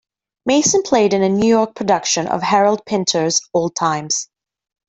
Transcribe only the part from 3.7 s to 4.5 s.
Times.